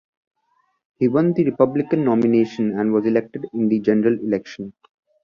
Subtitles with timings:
[0.97, 4.73] He won the Republican nomination and was elected in the general election.